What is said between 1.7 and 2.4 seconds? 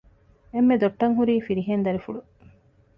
ދަރިފުޅު